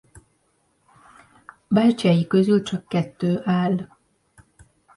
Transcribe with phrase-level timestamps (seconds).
[1.67, 3.87] Bástyái közül csak kettő áll.